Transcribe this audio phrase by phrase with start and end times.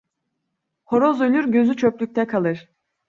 [0.83, 2.69] Horoz ölür, gözü çöplükte kalır.